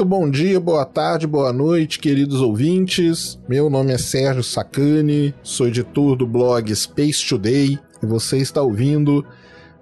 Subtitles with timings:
[0.00, 3.38] Muito bom dia, boa tarde, boa noite, queridos ouvintes.
[3.46, 9.22] Meu nome é Sérgio Sacani, sou editor do blog Space Today e você está ouvindo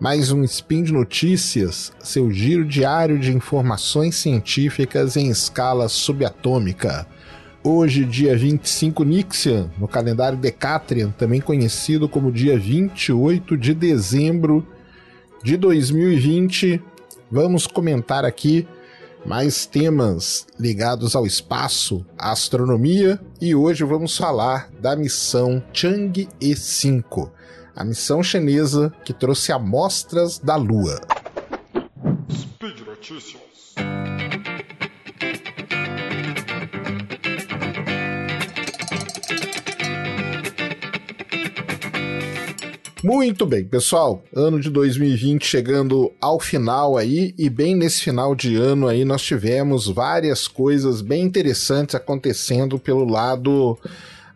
[0.01, 7.07] mais um Spin de Notícias, seu giro diário de informações científicas em escala subatômica.
[7.63, 14.67] Hoje, dia 25 Nixian, no calendário Decatrian, também conhecido como dia 28 de dezembro
[15.45, 16.83] de 2020,
[17.31, 18.67] vamos comentar aqui
[19.25, 27.33] mais temas ligados ao espaço, à astronomia e hoje vamos falar da missão Chang'e 5,
[27.75, 31.01] a missão chinesa que trouxe amostras da Lua.
[32.31, 33.48] Speed Notícias.
[43.09, 44.23] Muito bem, pessoal.
[44.37, 49.23] Ano de 2020 chegando ao final aí, e bem nesse final de ano aí nós
[49.23, 53.79] tivemos várias coisas bem interessantes acontecendo pelo lado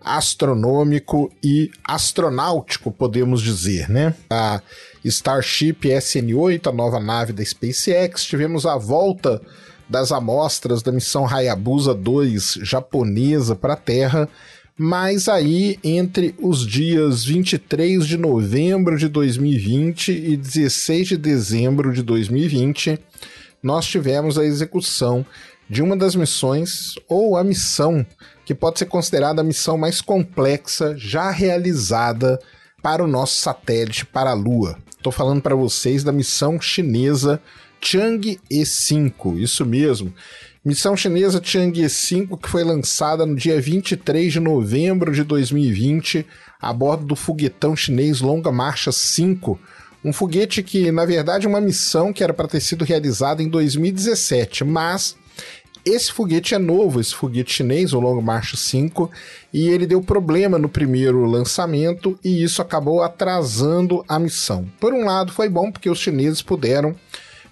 [0.03, 4.15] astronômico e astronáutico, podemos dizer, né?
[4.31, 4.63] A
[5.05, 9.43] Starship SN8, a nova nave da SpaceX, tivemos a volta
[9.87, 14.27] das amostras da missão Hayabusa 2 japonesa para a Terra
[14.79, 22.03] mas aí entre os dias 23 de novembro de 2020 e 16 de dezembro de
[22.03, 22.99] 2020,
[23.63, 25.25] nós tivemos a execução
[25.69, 28.05] de uma das missões, ou a missão,
[28.45, 32.39] que pode ser considerada a missão mais complexa já realizada
[32.83, 34.77] para o nosso satélite para a Lua.
[34.97, 37.41] Estou falando para vocês da missão chinesa
[37.81, 40.13] Chang'e 5, isso mesmo.
[40.65, 46.25] Missão chinesa Tiange 5, que foi lançada no dia 23 de novembro de 2020,
[46.61, 49.59] a bordo do foguetão chinês Longa Marcha 5.
[50.05, 53.49] Um foguete que, na verdade, é uma missão que era para ter sido realizada em
[53.49, 55.17] 2017, mas
[55.85, 59.11] esse foguete é novo, esse foguete chinês, o Long March 5,
[59.53, 64.69] e ele deu problema no primeiro lançamento e isso acabou atrasando a missão.
[64.79, 66.95] Por um lado, foi bom porque os chineses puderam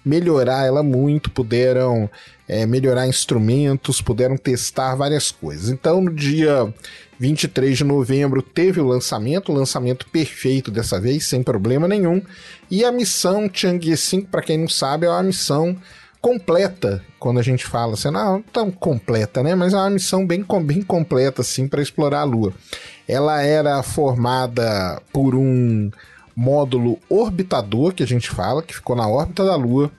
[0.03, 2.09] melhorar ela muito, puderam
[2.51, 5.69] é, melhorar instrumentos, puderam testar várias coisas.
[5.69, 6.71] Então, no dia
[7.17, 12.21] 23 de novembro teve o lançamento, o lançamento perfeito dessa vez, sem problema nenhum.
[12.69, 15.77] E a missão Chang'e 5, para quem não sabe, é uma missão
[16.19, 19.55] completa, quando a gente fala assim, não tão completa, né?
[19.55, 22.53] Mas é uma missão bem, bem completa, assim, para explorar a Lua.
[23.07, 25.89] Ela era formada por um
[26.35, 29.91] módulo orbitador, que a gente fala, que ficou na órbita da Lua.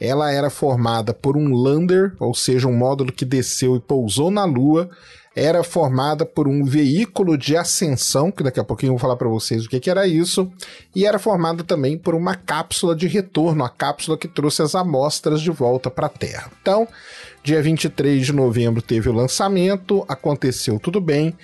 [0.00, 4.44] Ela era formada por um lander, ou seja, um módulo que desceu e pousou na
[4.44, 4.90] Lua,
[5.36, 9.28] era formada por um veículo de ascensão, que daqui a pouquinho eu vou falar para
[9.28, 10.50] vocês o que, que, era isso,
[10.94, 15.40] e era formada também por uma cápsula de retorno, a cápsula que trouxe as amostras
[15.40, 16.50] de volta para a Terra.
[16.62, 16.86] Então,
[17.42, 21.34] dia 23 de novembro teve o lançamento, aconteceu tudo bem,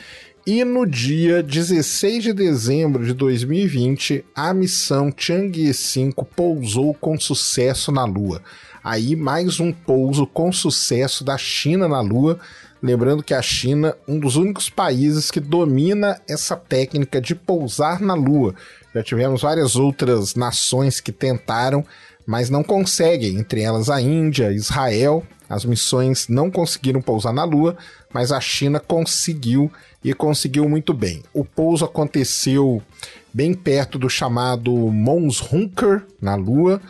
[0.46, 7.92] e no dia 16 de dezembro de 2020, a missão Chang'e 5 pousou com sucesso
[7.92, 8.42] na Lua.
[8.82, 12.38] Aí mais um pouso com sucesso da China na Lua.
[12.82, 18.14] Lembrando que a China, um dos únicos países que domina essa técnica de pousar na
[18.14, 18.54] Lua.
[18.94, 21.84] Já tivemos várias outras nações que tentaram,
[22.26, 25.24] mas não conseguem, entre elas a Índia, Israel.
[25.48, 27.76] As missões não conseguiram pousar na Lua,
[28.12, 29.70] mas a China conseguiu
[30.04, 31.22] e conseguiu muito bem.
[31.34, 32.80] O pouso aconteceu
[33.34, 36.80] bem perto do chamado Mons Hunker, na Lua,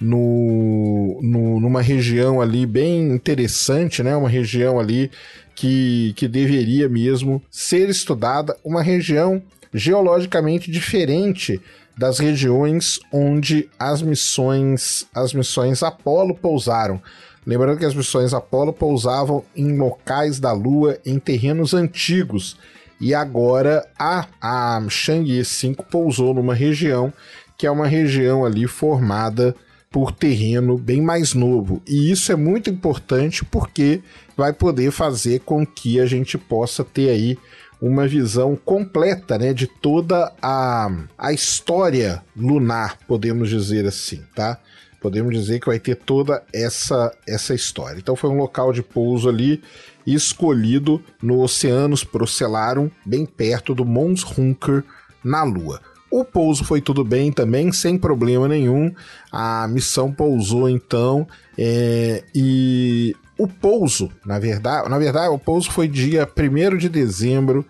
[0.00, 4.16] no, no, numa região ali bem interessante, né?
[4.16, 5.10] Uma região ali
[5.54, 9.42] que, que deveria mesmo ser estudada, uma região
[9.74, 11.60] geologicamente diferente
[11.96, 17.00] das regiões onde as missões as missões Apollo pousaram.
[17.46, 22.56] Lembrando que as missões Apollo pousavam em locais da Lua em terrenos antigos.
[23.00, 27.12] E agora a, a Chang'e 5 pousou numa região
[27.56, 29.54] que é uma região ali formada
[29.90, 31.82] por terreno bem mais novo.
[31.86, 34.00] E isso é muito importante porque
[34.36, 37.38] vai poder fazer com que a gente possa ter aí
[37.80, 44.58] uma visão completa né, de toda a, a história lunar, podemos dizer assim, tá?
[45.00, 47.98] podemos dizer que vai ter toda essa, essa história.
[47.98, 49.62] Então foi um local de pouso ali
[50.06, 54.84] escolhido no Oceanus Procellarum, bem perto do Mons Hunker,
[55.24, 55.80] na Lua.
[56.10, 58.92] O pouso foi tudo bem também, sem problema nenhum.
[59.30, 65.88] A missão pousou então é, e o pouso, na verdade, na verdade, o pouso foi
[65.88, 67.64] dia 1 de dezembro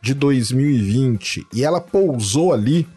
[0.00, 2.88] de 2020 e ela pousou ali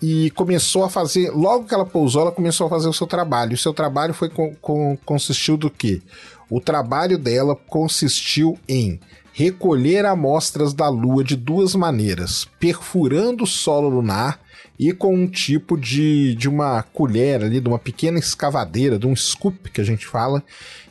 [0.00, 1.30] e começou a fazer.
[1.30, 3.54] Logo que ela pousou, ela começou a fazer o seu trabalho.
[3.54, 6.00] O seu trabalho foi com, com, consistiu do quê?
[6.48, 9.00] O trabalho dela consistiu em
[9.32, 14.40] recolher amostras da Lua de duas maneiras: perfurando o solo lunar
[14.78, 19.16] e com um tipo de, de uma colher ali, de uma pequena escavadeira, de um
[19.16, 20.42] scoop que a gente fala,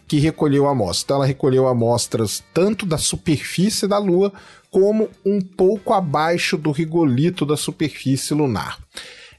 [0.07, 1.04] que recolheu amostras.
[1.04, 4.31] Então ela recolheu amostras tanto da superfície da Lua
[4.69, 8.78] como um pouco abaixo do rigolito da superfície lunar.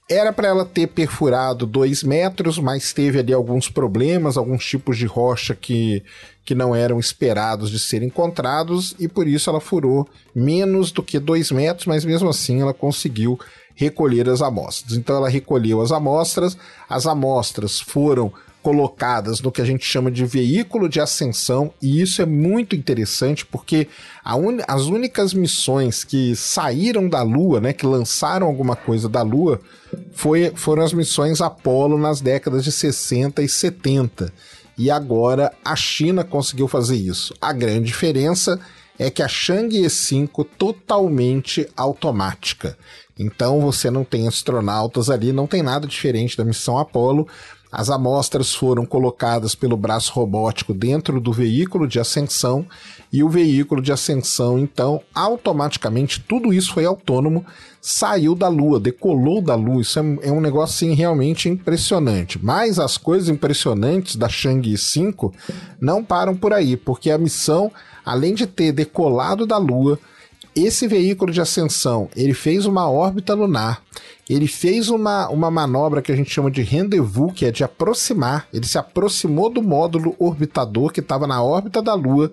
[0.08, 5.04] Era para ela ter perfurado dois metros, mas teve ali alguns problemas, alguns tipos de
[5.04, 6.00] rocha que,
[6.44, 11.18] que não eram esperados de serem encontrados, e por isso ela furou menos do que
[11.18, 13.38] dois metros, mas mesmo assim ela conseguiu
[13.74, 14.96] recolher as amostras.
[14.96, 16.56] Então ela recolheu as amostras,
[16.88, 18.32] as amostras foram
[18.66, 23.46] colocadas no que a gente chama de veículo de ascensão, e isso é muito interessante
[23.46, 23.86] porque
[24.26, 24.58] un...
[24.66, 29.60] as únicas missões que saíram da Lua, né, que lançaram alguma coisa da Lua,
[30.10, 30.52] foi...
[30.56, 34.32] foram as missões Apollo nas décadas de 60 e 70.
[34.76, 37.32] E agora a China conseguiu fazer isso.
[37.40, 38.58] A grande diferença
[38.98, 42.76] é que a Chang'e 5 totalmente automática.
[43.18, 47.26] Então você não tem astronautas ali, não tem nada diferente da missão Apollo.
[47.70, 52.66] As amostras foram colocadas pelo braço robótico dentro do veículo de ascensão
[53.12, 57.44] e o veículo de ascensão, então, automaticamente, tudo isso foi autônomo,
[57.80, 59.80] saiu da Lua, decolou da Lua.
[59.80, 62.38] Isso é, é um negócio assim, realmente impressionante.
[62.42, 65.32] Mas as coisas impressionantes da Chang'e 5
[65.80, 67.70] não param por aí, porque a missão,
[68.04, 69.98] além de ter decolado da Lua,
[70.56, 73.82] esse veículo de ascensão, ele fez uma órbita lunar,
[74.28, 78.48] ele fez uma, uma manobra que a gente chama de rendezvous, que é de aproximar.
[78.52, 82.32] Ele se aproximou do módulo orbitador que estava na órbita da Lua.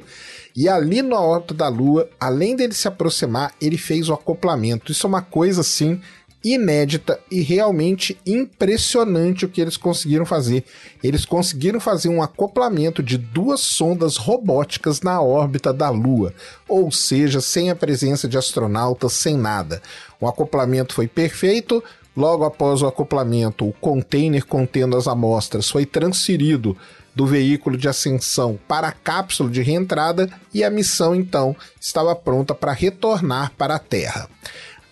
[0.55, 4.91] E ali na órbita da Lua, além dele se aproximar, ele fez o acoplamento.
[4.91, 6.01] Isso é uma coisa assim
[6.44, 10.66] inédita e realmente impressionante o que eles conseguiram fazer.
[11.01, 16.34] Eles conseguiram fazer um acoplamento de duas sondas robóticas na órbita da Lua,
[16.68, 19.81] ou seja, sem a presença de astronautas, sem nada.
[20.19, 21.81] O acoplamento foi perfeito.
[22.16, 26.78] Logo após o acoplamento, o container contendo as amostras foi transferido
[27.16, 32.54] do veículo de ascensão para a cápsula de reentrada e a missão então estava pronta
[32.54, 34.30] para retornar para a Terra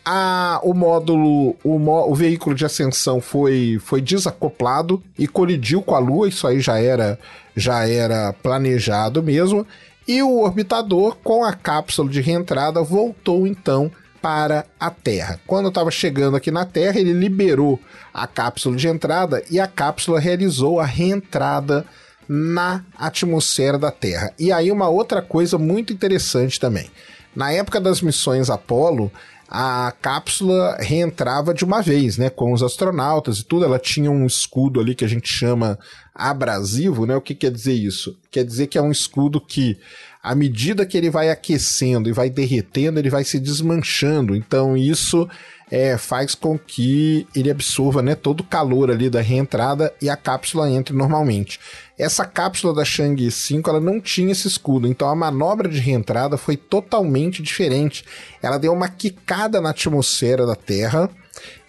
[0.03, 5.99] a, o módulo, o, o veículo de ascensão foi, foi desacoplado e colidiu com a
[5.99, 7.19] Lua, isso aí já era,
[7.55, 9.65] já era planejado mesmo.
[10.07, 15.39] E o orbitador, com a cápsula de reentrada, voltou então para a Terra.
[15.47, 17.79] Quando estava chegando aqui na Terra, ele liberou
[18.13, 21.85] a cápsula de entrada e a cápsula realizou a reentrada
[22.27, 24.31] na atmosfera da Terra.
[24.37, 26.89] E aí, uma outra coisa muito interessante também.
[27.35, 29.11] Na época das missões Apollo,
[29.53, 33.65] a cápsula reentrava de uma vez, né, com os astronautas e tudo.
[33.65, 35.77] Ela tinha um escudo ali que a gente chama
[36.15, 37.17] abrasivo, né?
[37.17, 38.17] O que quer dizer isso?
[38.31, 39.77] Quer dizer que é um escudo que,
[40.23, 44.37] à medida que ele vai aquecendo e vai derretendo, ele vai se desmanchando.
[44.37, 45.27] Então isso
[45.71, 50.17] é, faz com que ele absorva né, todo o calor ali da reentrada e a
[50.17, 51.59] cápsula entre normalmente.
[51.97, 56.35] Essa cápsula da Chang'e 5 ela não tinha esse escudo, então a manobra de reentrada
[56.35, 58.03] foi totalmente diferente.
[58.41, 61.09] Ela deu uma quicada na atmosfera da Terra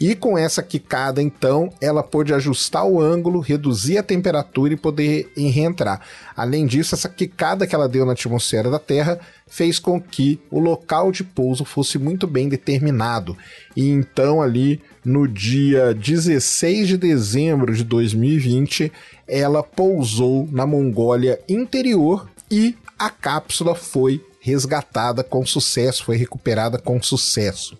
[0.00, 5.30] e com essa quicada, então, ela pôde ajustar o ângulo, reduzir a temperatura e poder
[5.36, 6.00] reentrar.
[6.36, 9.20] Além disso, essa quicada que ela deu na atmosfera da Terra
[9.52, 13.36] fez com que o local de pouso fosse muito bem determinado.
[13.76, 18.90] E então, ali no dia 16 de dezembro de 2020,
[19.28, 27.02] ela pousou na Mongólia interior e a cápsula foi resgatada com sucesso, foi recuperada com
[27.02, 27.76] sucesso.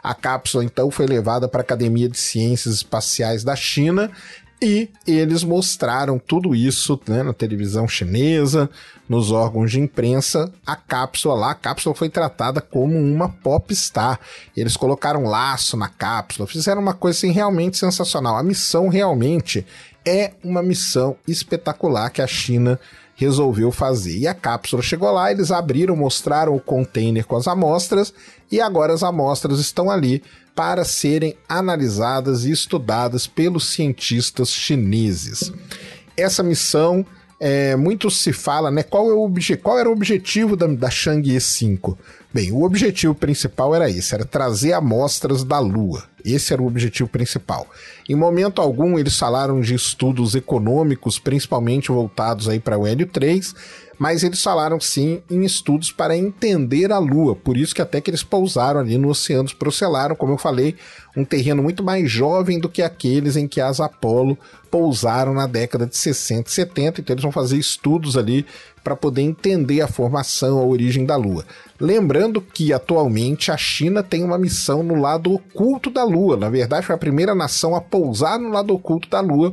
[0.00, 4.12] A cápsula então foi levada para a Academia de Ciências Espaciais da China
[4.60, 8.70] e eles mostraram tudo isso né, na televisão chinesa,
[9.06, 10.50] nos órgãos de imprensa.
[10.64, 14.18] A cápsula lá, a cápsula foi tratada como uma popstar.
[14.56, 18.36] Eles colocaram laço na cápsula, fizeram uma coisa assim realmente sensacional.
[18.36, 19.66] A missão realmente
[20.04, 22.80] é uma missão espetacular que a China
[23.14, 24.18] resolveu fazer.
[24.18, 28.12] E a cápsula chegou lá, eles abriram, mostraram o container com as amostras
[28.50, 30.22] e agora as amostras estão ali
[30.56, 35.52] para serem analisadas e estudadas pelos cientistas chineses.
[36.16, 37.04] Essa missão
[37.38, 38.82] é, muito se fala, né?
[38.82, 39.30] Qual, é o
[39.62, 41.98] qual era o objetivo da, da Chang'e 5?
[42.32, 46.04] Bem, o objetivo principal era esse, era trazer amostras da Lua.
[46.24, 47.66] Esse era o objetivo principal.
[48.08, 53.54] Em momento algum, eles falaram de estudos econômicos, principalmente voltados aí para o Hélio 3,
[53.98, 58.10] mas eles falaram sim em estudos para entender a Lua, por isso que até que
[58.10, 60.76] eles pousaram ali no Oceano Procelaram, como eu falei,
[61.16, 64.38] um terreno muito mais jovem do que aqueles em que as Apollo
[64.70, 68.44] pousaram na década de 60 e 70, então eles vão fazer estudos ali
[68.84, 71.44] para poder entender a formação, a origem da Lua.
[71.80, 76.36] Lembrando que atualmente a China tem uma missão no lado oculto da Lua.
[76.36, 79.52] Na verdade, foi a primeira nação a pousar no lado oculto da Lua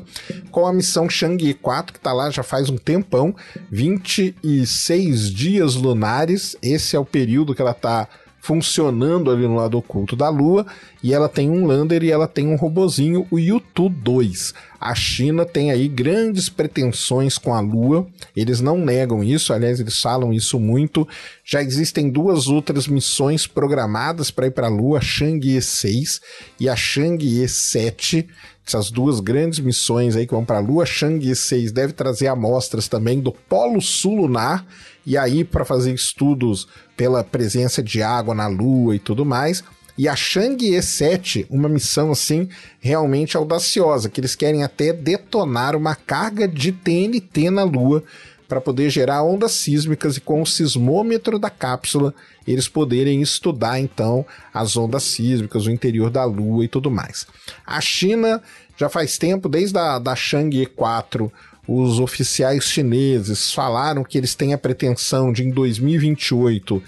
[0.51, 3.36] com a missão Chang'e 4, que está lá já faz um tempão
[3.72, 6.55] 26 dias lunares.
[6.62, 8.08] Esse é o período que ela está
[8.43, 10.65] funcionando ali no lado oculto da Lua,
[11.03, 14.53] e ela tem um lander e ela tem um robozinho, o Yutu 2.
[14.79, 20.00] A China tem aí grandes pretensões com a Lua, eles não negam isso, aliás, eles
[20.00, 21.05] falam isso muito.
[21.43, 26.22] Já existem duas outras missões programadas para ir para a Lua, a Chang'e 6
[26.60, 28.27] e a Chang'e 7
[28.65, 30.86] essas duas grandes missões aí que vão para a Lua.
[30.86, 34.65] Chang'e 6 deve trazer amostras também do Polo Sul Lunar
[35.05, 39.62] e aí para fazer estudos pela presença de água na Lua e tudo mais.
[39.97, 45.95] E a Chang'e 7, uma missão assim realmente audaciosa, que eles querem até detonar uma
[45.95, 48.03] carga de TNT na Lua
[48.47, 52.13] para poder gerar ondas sísmicas e com o sismômetro da cápsula
[52.45, 57.25] eles poderem estudar então as ondas sísmicas, o interior da Lua e tudo mais.
[57.65, 58.41] A China
[58.77, 61.31] já faz tempo, desde a da Chang'e 4,
[61.67, 66.83] os oficiais chineses falaram que eles têm a pretensão de, em 2028,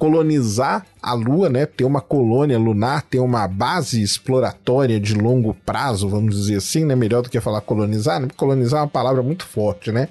[0.00, 1.66] colonizar a Lua, né?
[1.66, 6.96] Ter uma colônia lunar, ter uma base exploratória de longo prazo, vamos dizer assim, né?
[6.96, 8.28] Melhor do que falar colonizar, né?
[8.34, 10.08] Colonizar é uma palavra muito forte, né?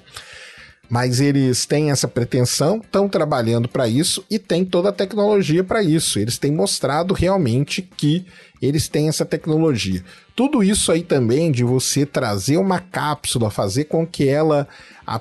[0.88, 5.82] Mas eles têm essa pretensão, estão trabalhando para isso e têm toda a tecnologia para
[5.82, 6.20] isso.
[6.20, 8.24] Eles têm mostrado realmente que
[8.60, 10.04] eles têm essa tecnologia.
[10.36, 14.68] Tudo isso aí também de você trazer uma cápsula, fazer com que ela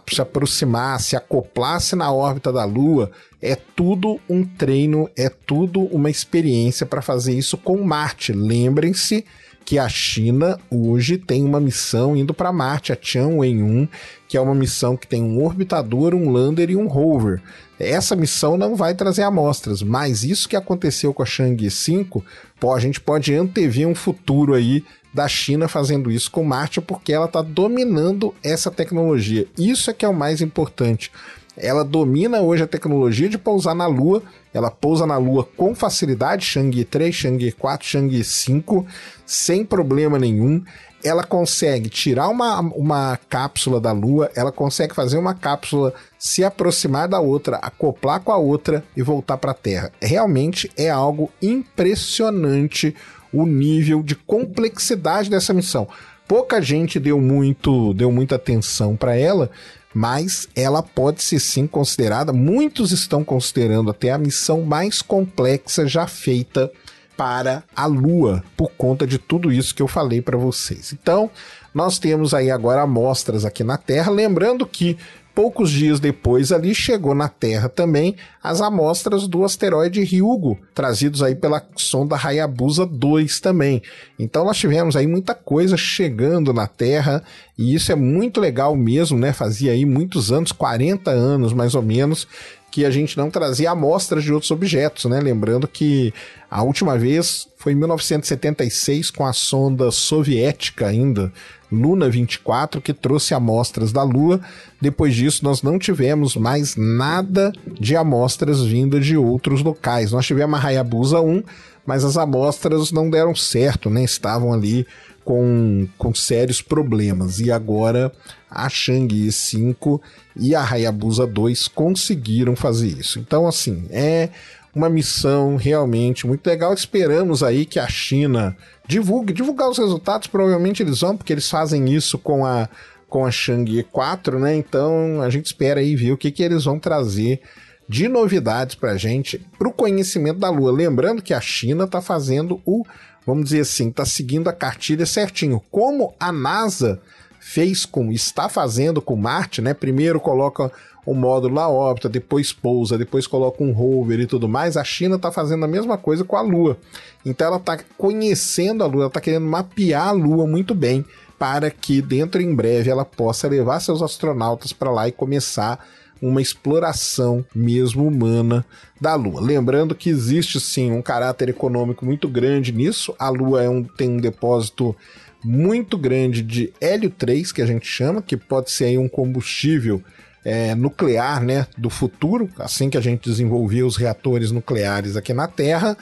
[0.08, 6.86] se aproximasse, acoplasse na órbita da Lua, é tudo um treino, é tudo uma experiência
[6.86, 8.34] para fazer isso com Marte.
[8.34, 9.25] Lembrem-se
[9.69, 13.88] que a China hoje tem uma missão indo para Marte, a Tianwen-1,
[14.27, 17.39] que é uma missão que tem um orbitador, um lander e um rover.
[17.79, 22.25] Essa missão não vai trazer amostras, mas isso que aconteceu com a Chang'e 5,
[22.59, 24.83] pô, a gente pode antever um futuro aí
[25.13, 29.45] da China fazendo isso com Marte, porque ela está dominando essa tecnologia.
[29.55, 31.11] Isso é que é o mais importante
[31.59, 34.23] ela domina hoje a tecnologia de pousar na Lua.
[34.53, 38.85] Ela pousa na Lua com facilidade, Chang'e 3, Chang'e 4, Chang'e 5,
[39.25, 40.63] sem problema nenhum.
[41.03, 47.07] Ela consegue tirar uma, uma cápsula da Lua, ela consegue fazer uma cápsula se aproximar
[47.07, 49.91] da outra, acoplar com a outra e voltar para a Terra.
[50.01, 52.95] Realmente é algo impressionante
[53.31, 55.87] o nível de complexidade dessa missão.
[56.27, 59.49] Pouca gente deu muito, deu muita atenção para ela,
[59.93, 66.08] mas ela pode ser sim considerada, muitos estão considerando até a missão mais complexa já
[66.08, 66.72] feita
[67.17, 70.93] para a Lua, por conta de tudo isso que eu falei para vocês.
[70.93, 71.29] Então,
[71.74, 74.98] nós temos aí agora amostras aqui na Terra, lembrando que
[75.33, 81.36] poucos dias depois ali chegou na Terra também as amostras do asteroide Ryugu, trazidos aí
[81.36, 83.81] pela sonda Hayabusa 2 também.
[84.17, 87.24] Então nós tivemos aí muita coisa chegando na Terra
[87.57, 89.33] e isso é muito legal mesmo, né?
[89.33, 92.27] Fazia aí muitos anos, 40 anos mais ou menos,
[92.71, 95.19] que a gente não trazia amostras de outros objetos, né?
[95.19, 96.13] Lembrando que
[96.49, 101.31] a última vez foi em 1976 com a sonda soviética ainda,
[101.71, 104.39] Luna 24, que trouxe amostras da Lua.
[104.81, 110.11] Depois disso, nós não tivemos mais nada de amostras vindas de outros locais.
[110.11, 111.43] Nós tivemos a Hayabusa 1,
[111.85, 114.03] mas as amostras não deram certo, né?
[114.03, 114.88] Estavam ali
[115.29, 117.39] com, com sérios problemas.
[117.39, 118.12] E agora
[118.50, 120.01] a Chang'e 5
[120.36, 123.19] e a Hayabusa 2 conseguiram fazer isso.
[123.19, 124.29] Então, assim, é
[124.74, 126.74] uma missão realmente muito legal.
[126.74, 128.57] Esperamos aí que a China
[128.88, 132.67] divulgue, divulgar os resultados, provavelmente eles vão, porque eles fazem isso com a
[133.07, 134.55] com a Chang'e 4, né?
[134.55, 137.41] Então a gente espera aí ver o que, que eles vão trazer
[137.89, 140.72] de novidades para a gente para o conhecimento da Lua.
[140.72, 142.86] Lembrando que a China está fazendo o
[143.25, 145.62] vamos dizer assim, está seguindo a cartilha certinho.
[145.69, 147.00] Como a NASA
[147.39, 149.74] fez com, está fazendo com Marte, né?
[149.74, 150.72] Primeiro coloca
[151.05, 154.77] o módulo na órbita, depois pousa, depois coloca um rover e tudo mais.
[154.77, 156.77] A China está fazendo a mesma coisa com a Lua.
[157.25, 161.05] Então ela está conhecendo a Lua, ela está querendo mapear a Lua muito bem
[161.38, 165.86] para que dentro em breve ela possa levar seus astronautas para lá e começar
[166.21, 168.65] uma exploração mesmo humana
[168.99, 169.41] da Lua.
[169.41, 173.15] Lembrando que existe sim um caráter econômico muito grande nisso.
[173.17, 174.95] A Lua é um, tem um depósito
[175.43, 180.01] muito grande de hélio 3, que a gente chama, que pode ser aí um combustível
[180.43, 185.47] é, nuclear né, do futuro, assim que a gente desenvolver os reatores nucleares aqui na
[185.47, 185.97] Terra.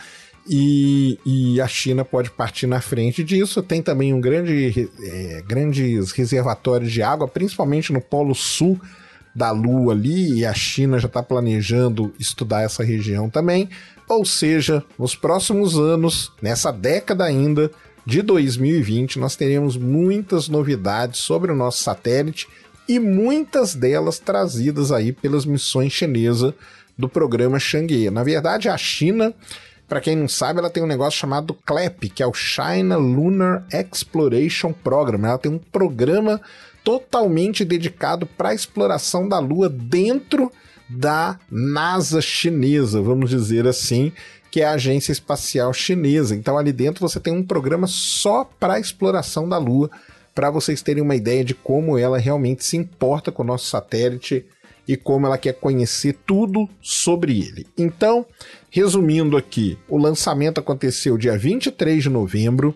[0.50, 3.62] E, e, a China pode partir na frente disso.
[3.62, 8.80] Tem também um grande, é, grandes reservatórios de água, principalmente no Polo Sul
[9.38, 13.70] da Lua ali, e a China já está planejando estudar essa região também.
[14.10, 17.70] Ou seja, nos próximos anos, nessa década ainda
[18.04, 22.48] de 2020, nós teremos muitas novidades sobre o nosso satélite
[22.90, 26.52] e muitas delas trazidas aí pelas missões chinesas
[26.98, 28.10] do programa Chang'e.
[28.10, 29.32] Na verdade, a China,
[29.88, 33.68] para quem não sabe, ela tem um negócio chamado CLEP, que é o China Lunar
[33.72, 35.28] Exploration Program.
[35.28, 36.42] Ela tem um programa
[36.88, 40.50] totalmente dedicado para a exploração da Lua dentro
[40.88, 44.14] da NASA chinesa, vamos dizer assim,
[44.50, 46.34] que é a Agência Espacial Chinesa.
[46.34, 49.92] Então ali dentro você tem um programa só para exploração da Lua,
[50.34, 54.46] para vocês terem uma ideia de como ela realmente se importa com o nosso satélite
[54.88, 57.68] e como ela quer conhecer tudo sobre ele.
[57.78, 58.26] Então,
[58.70, 62.74] resumindo aqui, o lançamento aconteceu dia 23 de novembro.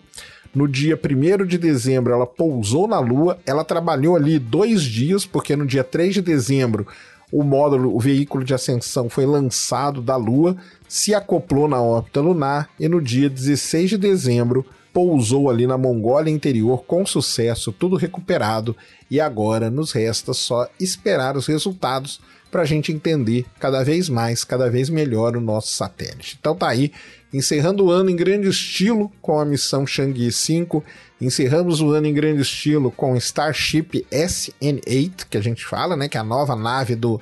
[0.54, 3.38] No dia 1 de dezembro, ela pousou na Lua.
[3.46, 6.86] Ela trabalhou ali dois dias, porque no dia 3 de dezembro
[7.32, 10.54] o módulo, o veículo de ascensão foi lançado da Lua,
[10.86, 16.30] se acoplou na órbita lunar e no dia 16 de dezembro pousou ali na Mongólia
[16.30, 18.76] interior com sucesso, tudo recuperado
[19.10, 24.44] e agora nos resta só esperar os resultados para a gente entender cada vez mais,
[24.44, 26.36] cada vez melhor o nosso satélite.
[26.38, 26.92] Então tá aí,
[27.32, 30.84] encerrando o ano em grande estilo com a missão Chang'e 5,
[31.20, 36.16] encerramos o ano em grande estilo com Starship SN8, que a gente fala, né, que
[36.16, 37.20] é a nova nave do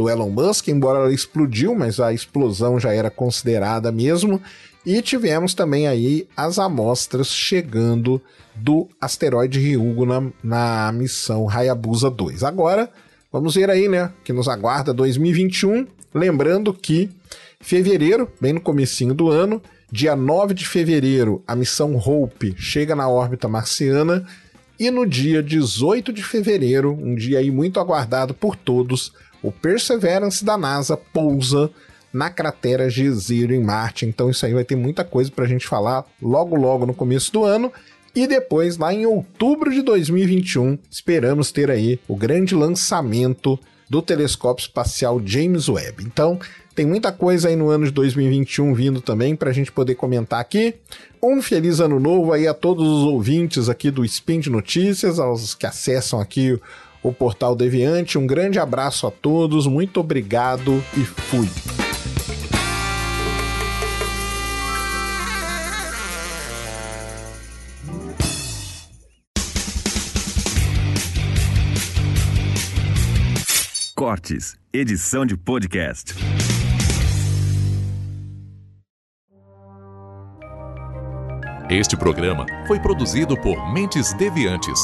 [0.00, 4.40] do Elon Musk, embora ela explodiu, mas a explosão já era considerada mesmo.
[4.84, 8.20] E tivemos também aí as amostras chegando
[8.54, 12.42] do asteroide Ryugu na, na missão Hayabusa 2.
[12.44, 12.90] Agora,
[13.30, 15.86] vamos ver aí, né, que nos aguarda 2021.
[16.14, 17.10] Lembrando que
[17.60, 19.62] fevereiro, bem no comecinho do ano,
[19.92, 24.26] dia 9 de fevereiro, a missão Hope chega na órbita marciana
[24.78, 30.44] e no dia 18 de fevereiro, um dia aí muito aguardado por todos, o Perseverance
[30.44, 31.70] da NASA pousa
[32.12, 34.06] na cratera G0 em Marte.
[34.06, 37.32] Então isso aí vai ter muita coisa para a gente falar logo logo no começo
[37.32, 37.72] do ano.
[38.14, 44.62] E depois, lá em outubro de 2021, esperamos ter aí o grande lançamento do telescópio
[44.62, 46.02] espacial James Webb.
[46.04, 46.38] Então,
[46.74, 50.40] tem muita coisa aí no ano de 2021 vindo também para a gente poder comentar
[50.40, 50.74] aqui.
[51.22, 55.54] Um feliz ano novo aí a todos os ouvintes aqui do Spin de Notícias, aos
[55.54, 56.58] que acessam aqui
[57.02, 58.18] o Portal Deviante.
[58.18, 61.48] Um grande abraço a todos, muito obrigado e fui.
[73.94, 76.14] Cortes, edição de podcast.
[81.70, 84.80] Este programa foi produzido por Mentes Deviantes.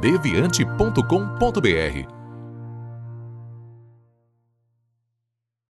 [0.00, 2.25] deviante.com.br